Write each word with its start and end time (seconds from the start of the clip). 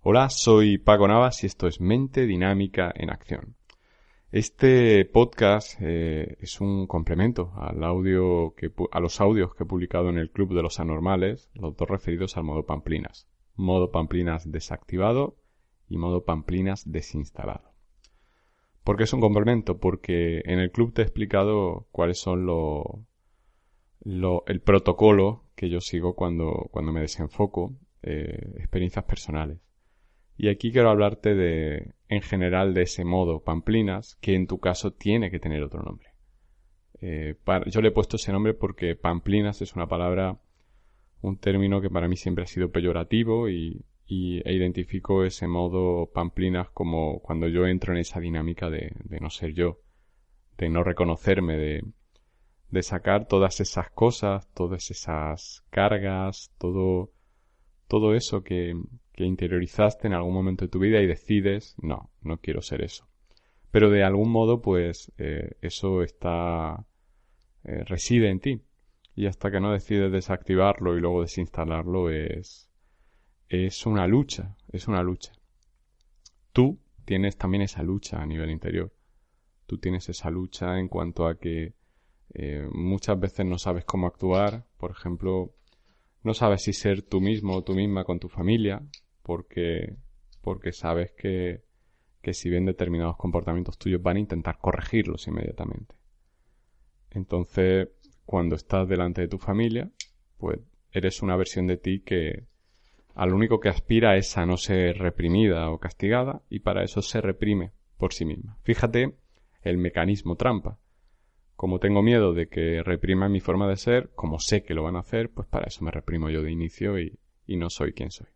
Hola, 0.00 0.30
soy 0.30 0.78
Paco 0.78 1.06
Navas 1.06 1.44
y 1.44 1.46
esto 1.46 1.66
es 1.66 1.78
Mente 1.78 2.24
Dinámica 2.24 2.90
en 2.96 3.10
Acción. 3.10 3.54
Este 4.32 5.04
podcast 5.04 5.78
eh, 5.82 6.38
es 6.40 6.62
un 6.62 6.86
complemento 6.86 7.52
al 7.56 7.84
audio 7.84 8.54
que, 8.56 8.72
a 8.92 9.00
los 9.00 9.20
audios 9.20 9.54
que 9.54 9.64
he 9.64 9.66
publicado 9.66 10.08
en 10.08 10.16
el 10.16 10.30
Club 10.30 10.54
de 10.54 10.62
los 10.62 10.80
Anormales, 10.80 11.50
los 11.52 11.76
dos 11.76 11.86
referidos 11.86 12.38
al 12.38 12.44
modo 12.44 12.64
Pamplinas. 12.64 13.28
Modo 13.56 13.90
Pamplinas 13.90 14.50
desactivado 14.50 15.36
y 15.86 15.98
modo 15.98 16.24
Pamplinas 16.24 16.90
desinstalado. 16.90 17.74
¿Por 18.84 18.96
qué 18.96 19.04
es 19.04 19.12
un 19.12 19.20
complemento? 19.20 19.76
Porque 19.78 20.40
en 20.46 20.60
el 20.60 20.70
club 20.70 20.94
te 20.94 21.02
he 21.02 21.04
explicado 21.04 21.88
cuáles 21.92 22.18
son 22.18 22.46
lo, 22.46 23.04
el 24.46 24.60
protocolo 24.62 25.44
que 25.54 25.68
yo 25.68 25.82
sigo 25.82 26.14
cuando, 26.14 26.68
cuando 26.70 26.92
me 26.92 27.00
desenfoco 27.02 27.76
eh, 28.06 28.54
experiencias 28.58 29.04
personales. 29.04 29.58
Y 30.38 30.48
aquí 30.48 30.70
quiero 30.70 30.90
hablarte 30.90 31.34
de, 31.34 31.94
en 32.08 32.22
general, 32.22 32.74
de 32.74 32.82
ese 32.82 33.04
modo 33.04 33.42
Pamplinas, 33.42 34.16
que 34.20 34.34
en 34.34 34.46
tu 34.46 34.58
caso 34.58 34.92
tiene 34.92 35.30
que 35.30 35.40
tener 35.40 35.62
otro 35.62 35.82
nombre. 35.82 36.10
Eh, 37.00 37.36
yo 37.66 37.80
le 37.80 37.88
he 37.88 37.92
puesto 37.92 38.16
ese 38.16 38.32
nombre 38.32 38.54
porque 38.54 38.96
Pamplinas 38.96 39.60
es 39.62 39.74
una 39.74 39.88
palabra, 39.88 40.38
un 41.20 41.38
término 41.38 41.80
que 41.80 41.90
para 41.90 42.08
mí 42.08 42.16
siempre 42.16 42.44
ha 42.44 42.46
sido 42.46 42.70
peyorativo 42.70 43.48
y, 43.48 43.84
e 44.08 44.54
identifico 44.54 45.24
ese 45.24 45.48
modo 45.48 46.10
Pamplinas 46.12 46.70
como 46.70 47.20
cuando 47.20 47.48
yo 47.48 47.66
entro 47.66 47.92
en 47.92 47.98
esa 47.98 48.20
dinámica 48.20 48.70
de, 48.70 48.92
de 49.04 49.20
no 49.20 49.30
ser 49.30 49.52
yo, 49.52 49.80
de 50.58 50.68
no 50.68 50.84
reconocerme, 50.84 51.56
de, 51.56 51.82
de 52.70 52.82
sacar 52.82 53.26
todas 53.26 53.60
esas 53.60 53.90
cosas, 53.90 54.48
todas 54.54 54.90
esas 54.90 55.64
cargas, 55.70 56.52
todo 56.58 57.10
todo 57.88 58.14
eso 58.14 58.42
que, 58.42 58.74
interiorizaste 59.18 60.06
en 60.06 60.12
algún 60.12 60.34
momento 60.34 60.66
de 60.66 60.70
tu 60.70 60.78
vida 60.78 61.00
y 61.00 61.06
decides, 61.06 61.74
no, 61.80 62.10
no 62.20 62.38
quiero 62.38 62.60
ser 62.60 62.82
eso. 62.82 63.08
Pero 63.70 63.90
de 63.90 64.04
algún 64.04 64.30
modo, 64.30 64.60
pues 64.60 65.10
eh, 65.16 65.56
eso 65.62 66.02
está, 66.02 66.86
eh, 67.64 67.84
reside 67.84 68.28
en 68.30 68.40
ti. 68.40 68.62
Y 69.14 69.26
hasta 69.26 69.50
que 69.50 69.60
no 69.60 69.72
decides 69.72 70.12
desactivarlo 70.12 70.96
y 70.96 71.00
luego 71.00 71.22
desinstalarlo 71.22 72.10
es, 72.10 72.68
es 73.48 73.86
una 73.86 74.06
lucha, 74.06 74.56
es 74.70 74.88
una 74.88 75.02
lucha. 75.02 75.32
Tú 76.52 76.78
tienes 77.06 77.38
también 77.38 77.62
esa 77.62 77.82
lucha 77.82 78.20
a 78.20 78.26
nivel 78.26 78.50
interior. 78.50 78.92
Tú 79.66 79.78
tienes 79.78 80.08
esa 80.08 80.30
lucha 80.30 80.78
en 80.78 80.88
cuanto 80.88 81.26
a 81.26 81.38
que 81.38 81.74
eh, 82.34 82.68
muchas 82.72 83.18
veces 83.18 83.46
no 83.46 83.58
sabes 83.58 83.84
cómo 83.84 84.06
actuar. 84.06 84.66
Por 84.76 84.90
ejemplo, 84.90 85.54
no 86.26 86.34
sabes 86.34 86.62
si 86.62 86.72
ser 86.72 87.02
tú 87.02 87.20
mismo 87.20 87.54
o 87.54 87.62
tú 87.62 87.74
misma 87.74 88.04
con 88.04 88.18
tu 88.18 88.28
familia, 88.28 88.82
porque, 89.22 89.94
porque 90.42 90.72
sabes 90.72 91.12
que, 91.12 91.62
que 92.20 92.34
si 92.34 92.50
ven 92.50 92.66
determinados 92.66 93.16
comportamientos 93.16 93.78
tuyos 93.78 94.02
van 94.02 94.16
a 94.16 94.20
intentar 94.20 94.58
corregirlos 94.58 95.28
inmediatamente. 95.28 95.94
Entonces, 97.12 97.88
cuando 98.24 98.56
estás 98.56 98.88
delante 98.88 99.22
de 99.22 99.28
tu 99.28 99.38
familia, 99.38 99.88
pues 100.36 100.58
eres 100.90 101.22
una 101.22 101.36
versión 101.36 101.68
de 101.68 101.76
ti 101.76 102.00
que 102.00 102.44
al 103.14 103.32
único 103.32 103.60
que 103.60 103.68
aspira 103.68 104.16
es 104.16 104.36
a 104.36 104.46
no 104.46 104.56
ser 104.56 104.98
reprimida 104.98 105.70
o 105.70 105.78
castigada 105.78 106.42
y 106.50 106.58
para 106.58 106.82
eso 106.82 107.02
se 107.02 107.20
reprime 107.20 107.70
por 107.98 108.12
sí 108.12 108.24
misma. 108.24 108.58
Fíjate 108.64 109.14
el 109.62 109.78
mecanismo 109.78 110.34
trampa 110.34 110.78
como 111.56 111.78
tengo 111.78 112.02
miedo 112.02 112.34
de 112.34 112.48
que 112.48 112.82
repriman 112.82 113.32
mi 113.32 113.40
forma 113.40 113.66
de 113.66 113.76
ser, 113.76 114.10
como 114.14 114.38
sé 114.38 114.62
que 114.62 114.74
lo 114.74 114.82
van 114.82 114.96
a 114.96 115.00
hacer, 115.00 115.30
pues 115.30 115.48
para 115.48 115.66
eso 115.66 115.84
me 115.84 115.90
reprimo 115.90 116.28
yo 116.28 116.42
de 116.42 116.52
inicio 116.52 117.00
y, 117.00 117.18
no 117.48 117.70
soy 117.70 117.92
quien 117.92 118.10
soy. 118.10 118.26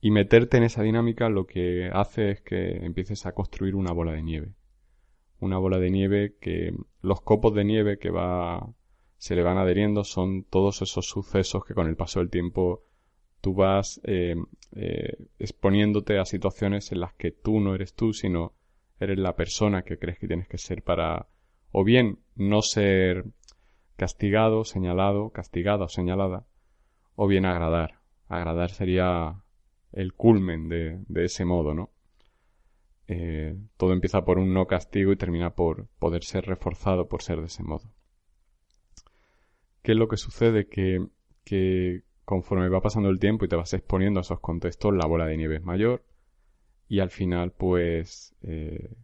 Y 0.00 0.10
meterte 0.10 0.58
en 0.58 0.64
esa 0.64 0.82
dinámica 0.82 1.30
lo 1.30 1.46
que 1.46 1.88
hace 1.90 2.30
es 2.30 2.40
que 2.42 2.84
empieces 2.84 3.24
a 3.24 3.32
construir 3.32 3.74
una 3.74 3.92
bola 3.92 4.12
de 4.12 4.22
nieve. 4.22 4.54
Una 5.40 5.56
bola 5.56 5.78
de 5.78 5.90
nieve 5.90 6.36
que 6.40 6.76
los 7.00 7.22
copos 7.22 7.54
de 7.54 7.64
nieve 7.64 7.98
que 7.98 8.10
va 8.10 8.68
se 9.16 9.34
le 9.34 9.42
van 9.42 9.56
adheriendo 9.56 10.04
son 10.04 10.44
todos 10.44 10.82
esos 10.82 11.06
sucesos 11.06 11.64
que 11.64 11.72
con 11.72 11.88
el 11.88 11.96
paso 11.96 12.20
del 12.20 12.28
tiempo 12.28 12.82
tú 13.40 13.54
vas 13.54 14.00
eh, 14.04 14.36
eh, 14.72 15.16
exponiéndote 15.38 16.18
a 16.18 16.26
situaciones 16.26 16.92
en 16.92 17.00
las 17.00 17.14
que 17.14 17.30
tú 17.30 17.60
no 17.60 17.74
eres 17.74 17.94
tú, 17.94 18.12
sino 18.12 18.52
eres 19.00 19.18
la 19.18 19.34
persona 19.34 19.82
que 19.82 19.98
crees 19.98 20.18
que 20.18 20.26
tienes 20.26 20.48
que 20.48 20.58
ser 20.58 20.82
para 20.82 21.28
o 21.76 21.82
bien 21.82 22.20
no 22.36 22.62
ser 22.62 23.24
castigado, 23.96 24.64
señalado, 24.64 25.30
castigada 25.30 25.86
o 25.86 25.88
señalada, 25.88 26.46
o 27.16 27.26
bien 27.26 27.44
agradar. 27.44 27.98
Agradar 28.28 28.70
sería 28.70 29.42
el 29.90 30.14
culmen 30.14 30.68
de, 30.68 31.24
ese 31.24 31.44
modo, 31.44 31.74
¿no? 31.74 31.90
Eh, 33.08 33.56
todo 33.76 33.92
empieza 33.92 34.24
por 34.24 34.38
un 34.38 34.54
no 34.54 34.68
castigo 34.68 35.10
y 35.10 35.16
termina 35.16 35.56
por 35.56 35.88
poder 35.98 36.22
ser 36.22 36.46
reforzado 36.46 37.08
por 37.08 37.22
ser 37.22 37.40
de 37.40 37.46
ese 37.46 37.64
modo. 37.64 37.90
¿Qué 39.82 39.92
es 39.92 39.98
lo 39.98 40.06
que 40.06 40.16
sucede? 40.16 40.68
Que, 40.68 41.04
que 41.42 42.04
conforme 42.24 42.68
va 42.68 42.82
pasando 42.82 43.08
el 43.08 43.18
tiempo 43.18 43.46
y 43.46 43.48
te 43.48 43.56
vas 43.56 43.74
exponiendo 43.74 44.20
a 44.20 44.22
esos 44.22 44.38
contextos, 44.38 44.94
la 44.94 45.06
bola 45.06 45.26
de 45.26 45.36
nieve 45.36 45.56
es 45.56 45.64
mayor 45.64 46.04
y 46.88 47.00
al 47.00 47.10
final 47.10 47.50
pues 47.50 48.36
eh, 48.42 48.94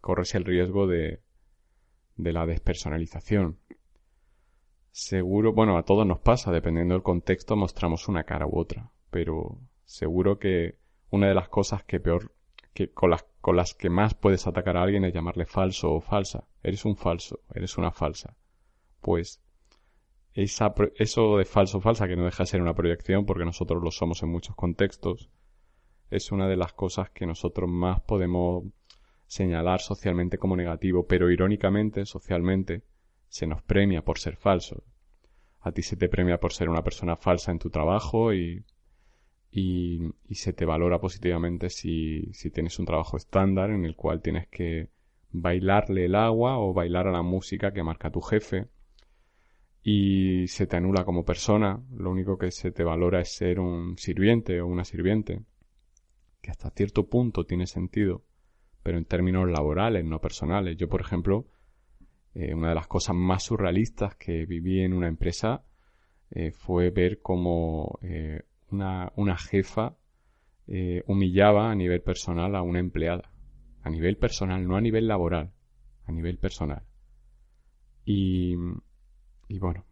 corres 0.00 0.34
el 0.34 0.44
riesgo 0.44 0.88
de, 0.88 1.20
de 2.22 2.32
la 2.32 2.46
despersonalización. 2.46 3.58
Seguro, 4.90 5.52
bueno, 5.52 5.78
a 5.78 5.84
todos 5.84 6.06
nos 6.06 6.18
pasa, 6.18 6.50
dependiendo 6.50 6.94
del 6.94 7.02
contexto 7.02 7.56
mostramos 7.56 8.08
una 8.08 8.24
cara 8.24 8.46
u 8.46 8.58
otra, 8.58 8.90
pero 9.10 9.60
seguro 9.84 10.38
que 10.38 10.78
una 11.10 11.28
de 11.28 11.34
las 11.34 11.48
cosas 11.48 11.84
que 11.84 12.00
peor, 12.00 12.32
que 12.72 12.92
con 12.92 13.10
las, 13.10 13.24
con 13.40 13.56
las 13.56 13.74
que 13.74 13.90
más 13.90 14.14
puedes 14.14 14.46
atacar 14.46 14.76
a 14.76 14.82
alguien 14.82 15.04
es 15.04 15.14
llamarle 15.14 15.46
falso 15.46 15.92
o 15.92 16.00
falsa. 16.00 16.46
Eres 16.62 16.84
un 16.84 16.96
falso, 16.96 17.40
eres 17.54 17.78
una 17.78 17.90
falsa. 17.90 18.36
Pues 19.00 19.40
esa, 20.34 20.74
eso 20.96 21.38
de 21.38 21.44
falso 21.44 21.78
o 21.78 21.80
falsa, 21.80 22.06
que 22.06 22.16
no 22.16 22.24
deja 22.24 22.44
de 22.44 22.48
ser 22.48 22.62
una 22.62 22.74
proyección 22.74 23.26
porque 23.26 23.44
nosotros 23.44 23.82
lo 23.82 23.90
somos 23.90 24.22
en 24.22 24.30
muchos 24.30 24.54
contextos, 24.54 25.30
es 26.10 26.32
una 26.32 26.48
de 26.48 26.56
las 26.56 26.72
cosas 26.72 27.10
que 27.10 27.26
nosotros 27.26 27.70
más 27.70 28.00
podemos 28.02 28.64
señalar 29.30 29.80
socialmente 29.80 30.38
como 30.38 30.56
negativo, 30.56 31.06
pero 31.06 31.30
irónicamente, 31.30 32.04
socialmente, 32.04 32.82
se 33.28 33.46
nos 33.46 33.62
premia 33.62 34.02
por 34.02 34.18
ser 34.18 34.34
falso. 34.34 34.82
A 35.60 35.70
ti 35.70 35.82
se 35.82 35.96
te 35.96 36.08
premia 36.08 36.40
por 36.40 36.52
ser 36.52 36.68
una 36.68 36.82
persona 36.82 37.14
falsa 37.14 37.52
en 37.52 37.60
tu 37.60 37.70
trabajo 37.70 38.34
y, 38.34 38.64
y, 39.52 40.10
se 40.34 40.52
te 40.52 40.64
valora 40.64 40.98
positivamente 40.98 41.70
si, 41.70 42.28
si 42.32 42.50
tienes 42.50 42.80
un 42.80 42.86
trabajo 42.86 43.16
estándar 43.16 43.70
en 43.70 43.84
el 43.84 43.94
cual 43.94 44.20
tienes 44.20 44.48
que 44.48 44.88
bailarle 45.30 46.06
el 46.06 46.16
agua 46.16 46.58
o 46.58 46.74
bailar 46.74 47.06
a 47.06 47.12
la 47.12 47.22
música 47.22 47.72
que 47.72 47.84
marca 47.84 48.10
tu 48.10 48.22
jefe. 48.22 48.66
Y 49.84 50.48
se 50.48 50.66
te 50.66 50.76
anula 50.76 51.04
como 51.04 51.24
persona, 51.24 51.80
lo 51.92 52.10
único 52.10 52.36
que 52.36 52.50
se 52.50 52.72
te 52.72 52.82
valora 52.82 53.20
es 53.20 53.28
ser 53.28 53.60
un 53.60 53.96
sirviente 53.96 54.60
o 54.60 54.66
una 54.66 54.84
sirviente, 54.84 55.44
que 56.42 56.50
hasta 56.50 56.70
cierto 56.70 57.08
punto 57.08 57.46
tiene 57.46 57.68
sentido, 57.68 58.24
pero 58.82 58.98
en 58.98 59.04
términos 59.04 59.48
laborales, 59.48 60.04
no 60.04 60.20
personales. 60.20 60.76
Yo, 60.76 60.88
por 60.88 61.00
ejemplo, 61.00 61.46
eh, 62.34 62.54
una 62.54 62.70
de 62.70 62.74
las 62.74 62.86
cosas 62.86 63.14
más 63.16 63.42
surrealistas 63.44 64.14
que 64.14 64.46
viví 64.46 64.80
en 64.80 64.92
una 64.92 65.08
empresa 65.08 65.64
eh, 66.30 66.52
fue 66.52 66.90
ver 66.90 67.20
cómo 67.20 67.98
eh, 68.02 68.42
una, 68.70 69.12
una, 69.16 69.36
jefa 69.36 69.96
humillaba 71.06 71.72
a 71.72 71.74
nivel 71.74 72.00
personal 72.00 72.54
a 72.54 72.62
una 72.62 72.78
empleada. 72.78 73.32
A 73.82 73.90
nivel 73.90 74.16
personal, 74.18 74.64
no 74.68 74.76
a 74.76 74.80
nivel 74.80 75.08
laboral, 75.08 75.52
a 76.04 76.12
nivel 76.12 76.38
personal. 76.38 76.84
Y, 78.04 78.54
y 79.48 79.58
bueno, 79.58 79.84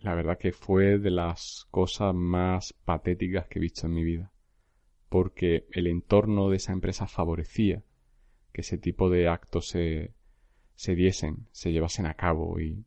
la 0.00 0.14
verdad 0.14 0.38
que 0.38 0.52
fue 0.52 0.98
de 0.98 1.10
las 1.10 1.66
cosas 1.72 2.14
más 2.14 2.72
patéticas 2.84 3.48
que 3.48 3.58
he 3.58 3.62
visto 3.62 3.88
en 3.88 3.94
mi 3.94 4.04
vida. 4.04 4.30
Porque 5.08 5.66
el 5.72 5.88
entorno 5.88 6.50
de 6.50 6.58
esa 6.58 6.72
empresa 6.72 7.08
favorecía 7.08 7.82
que 8.56 8.62
ese 8.62 8.78
tipo 8.78 9.10
de 9.10 9.28
actos 9.28 9.68
se, 9.68 10.14
se 10.76 10.94
diesen, 10.94 11.46
se 11.52 11.72
llevasen 11.72 12.06
a 12.06 12.14
cabo 12.14 12.58
y, 12.58 12.86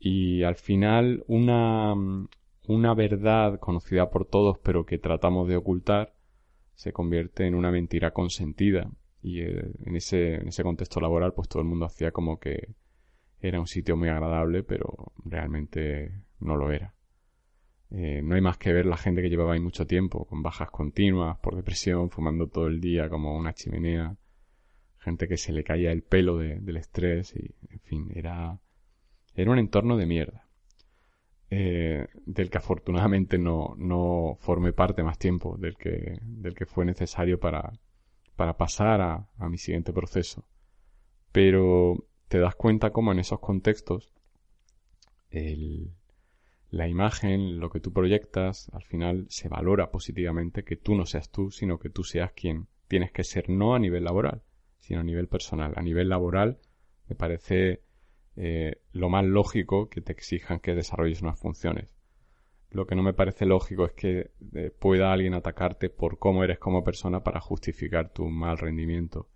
y 0.00 0.42
al 0.42 0.56
final 0.56 1.22
una, 1.28 1.94
una 2.66 2.94
verdad 2.94 3.60
conocida 3.60 4.10
por 4.10 4.26
todos 4.26 4.58
pero 4.58 4.84
que 4.84 4.98
tratamos 4.98 5.46
de 5.46 5.56
ocultar 5.56 6.14
se 6.74 6.92
convierte 6.92 7.46
en 7.46 7.54
una 7.54 7.70
mentira 7.70 8.10
consentida 8.10 8.90
y 9.22 9.42
eh, 9.42 9.70
en, 9.84 9.94
ese, 9.94 10.34
en 10.34 10.48
ese 10.48 10.64
contexto 10.64 11.00
laboral 11.00 11.32
pues 11.32 11.48
todo 11.48 11.62
el 11.62 11.68
mundo 11.68 11.86
hacía 11.86 12.10
como 12.10 12.40
que 12.40 12.74
era 13.38 13.60
un 13.60 13.68
sitio 13.68 13.96
muy 13.96 14.08
agradable 14.08 14.64
pero 14.64 15.12
realmente 15.24 16.24
no 16.40 16.56
lo 16.56 16.72
era. 16.72 16.92
Eh, 17.90 18.20
no 18.20 18.34
hay 18.34 18.40
más 18.40 18.58
que 18.58 18.72
ver 18.72 18.84
la 18.84 18.96
gente 18.96 19.22
que 19.22 19.30
llevaba 19.30 19.52
ahí 19.52 19.60
mucho 19.60 19.86
tiempo, 19.86 20.24
con 20.24 20.42
bajas 20.42 20.72
continuas, 20.72 21.38
por 21.38 21.54
depresión, 21.54 22.10
fumando 22.10 22.48
todo 22.48 22.66
el 22.66 22.80
día 22.80 23.08
como 23.08 23.36
una 23.36 23.52
chimenea, 23.52 24.16
gente 25.06 25.28
que 25.28 25.36
se 25.36 25.52
le 25.52 25.62
caía 25.62 25.92
el 25.92 26.02
pelo 26.02 26.36
del 26.36 26.76
estrés 26.76 27.32
y, 27.36 27.54
en 27.70 27.80
fin, 27.80 28.10
era, 28.12 28.58
era 29.36 29.50
un 29.52 29.58
entorno 29.58 29.96
de 29.96 30.06
mierda. 30.06 30.48
Eh, 31.48 32.08
del 32.24 32.50
que 32.50 32.58
afortunadamente 32.58 33.38
no, 33.38 33.76
no 33.78 34.36
formé 34.40 34.72
parte 34.72 35.04
más 35.04 35.16
tiempo 35.16 35.56
del 35.58 35.76
que, 35.76 36.18
del 36.22 36.56
que 36.56 36.66
fue 36.66 36.84
necesario 36.84 37.38
para, 37.38 37.72
para 38.34 38.56
pasar 38.56 39.00
a, 39.00 39.30
a 39.38 39.48
mi 39.48 39.58
siguiente 39.58 39.92
proceso. 39.92 40.44
Pero 41.30 42.04
te 42.26 42.40
das 42.40 42.56
cuenta 42.56 42.90
cómo 42.90 43.12
en 43.12 43.20
esos 43.20 43.38
contextos 43.38 44.12
el, 45.30 45.92
la 46.70 46.88
imagen, 46.88 47.60
lo 47.60 47.70
que 47.70 47.78
tú 47.78 47.92
proyectas, 47.92 48.70
al 48.72 48.82
final 48.82 49.26
se 49.28 49.48
valora 49.48 49.92
positivamente 49.92 50.64
que 50.64 50.74
tú 50.74 50.96
no 50.96 51.06
seas 51.06 51.30
tú, 51.30 51.52
sino 51.52 51.78
que 51.78 51.90
tú 51.90 52.02
seas 52.02 52.32
quien 52.32 52.66
tienes 52.88 53.12
que 53.12 53.22
ser 53.22 53.48
no 53.48 53.76
a 53.76 53.78
nivel 53.78 54.02
laboral, 54.02 54.42
sino 54.86 55.00
a 55.00 55.04
nivel 55.04 55.26
personal. 55.26 55.72
A 55.74 55.82
nivel 55.82 56.08
laboral 56.08 56.58
me 57.08 57.16
parece 57.16 57.82
eh, 58.36 58.80
lo 58.92 59.08
más 59.08 59.24
lógico 59.24 59.88
que 59.88 60.00
te 60.00 60.12
exijan 60.12 60.60
que 60.60 60.74
desarrolles 60.74 61.22
unas 61.22 61.40
funciones. 61.40 61.92
Lo 62.70 62.86
que 62.86 62.94
no 62.94 63.02
me 63.02 63.12
parece 63.12 63.46
lógico 63.46 63.84
es 63.86 63.92
que 63.92 64.30
eh, 64.54 64.70
pueda 64.78 65.12
alguien 65.12 65.34
atacarte 65.34 65.90
por 65.90 66.18
cómo 66.18 66.44
eres 66.44 66.60
como 66.60 66.84
persona 66.84 67.24
para 67.24 67.40
justificar 67.40 68.12
tu 68.12 68.28
mal 68.28 68.58
rendimiento. 68.58 69.28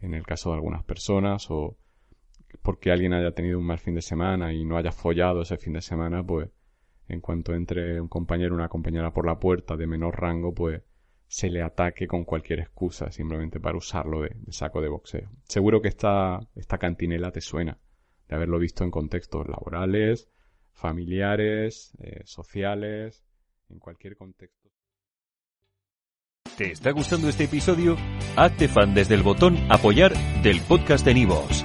En 0.00 0.14
el 0.14 0.24
caso 0.24 0.50
de 0.50 0.56
algunas 0.56 0.84
personas 0.84 1.50
o 1.50 1.76
porque 2.62 2.92
alguien 2.92 3.12
haya 3.12 3.32
tenido 3.32 3.58
un 3.58 3.66
mal 3.66 3.78
fin 3.78 3.94
de 3.94 4.02
semana 4.02 4.52
y 4.52 4.64
no 4.64 4.76
haya 4.76 4.92
follado 4.92 5.42
ese 5.42 5.56
fin 5.56 5.72
de 5.72 5.82
semana, 5.82 6.24
pues 6.24 6.48
en 7.08 7.20
cuanto 7.20 7.54
entre 7.54 8.00
un 8.00 8.08
compañero 8.08 8.54
o 8.54 8.56
una 8.56 8.68
compañera 8.68 9.12
por 9.12 9.26
la 9.26 9.40
puerta 9.40 9.76
de 9.76 9.86
menor 9.88 10.20
rango, 10.20 10.54
pues 10.54 10.82
se 11.28 11.50
le 11.50 11.62
ataque 11.62 12.06
con 12.06 12.24
cualquier 12.24 12.60
excusa 12.60 13.10
simplemente 13.10 13.60
para 13.60 13.76
usarlo 13.76 14.22
de, 14.22 14.36
saco 14.50 14.80
de 14.80 14.88
boxeo. 14.88 15.30
Seguro 15.48 15.80
que 15.80 15.88
esta, 15.88 16.40
esta 16.54 16.78
cantinela 16.78 17.32
te 17.32 17.40
suena 17.40 17.78
de 18.28 18.36
haberlo 18.36 18.58
visto 18.58 18.84
en 18.84 18.90
contextos 18.90 19.46
laborales, 19.48 20.28
familiares, 20.72 21.92
eh, 22.00 22.22
sociales, 22.24 23.24
en 23.68 23.78
cualquier 23.78 24.16
contexto. 24.16 24.70
¿Te 26.56 26.72
está 26.72 26.90
gustando 26.92 27.28
este 27.28 27.44
episodio? 27.44 27.96
Hazte 28.36 28.68
fan 28.68 28.94
desde 28.94 29.14
el 29.14 29.22
botón 29.22 29.58
apoyar 29.68 30.14
del 30.42 30.60
podcast 30.62 31.04
de 31.04 31.14
Nivos. 31.14 31.64